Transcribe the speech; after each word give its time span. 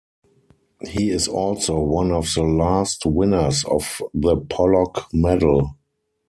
He 0.87 1.11
is 1.11 1.27
also 1.27 1.79
one 1.79 2.11
of 2.11 2.27
the 2.33 2.41
last 2.41 3.05
winners 3.05 3.63
of 3.65 4.01
the 4.15 4.35
Pollock 4.35 5.05
Medal. 5.13 5.75